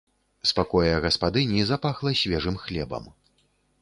[0.51, 3.05] З пакоя гаспадыні запахла свежым хлебам.